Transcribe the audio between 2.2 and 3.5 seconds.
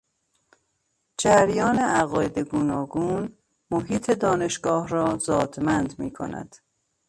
گوناگون